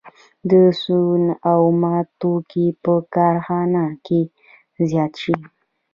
[0.49, 0.51] د
[0.81, 4.21] سون اومه توکي په کارخانه کې
[4.89, 5.35] زیات شي